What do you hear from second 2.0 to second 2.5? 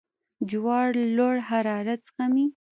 زغمي.